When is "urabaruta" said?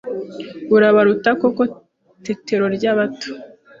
0.75-1.29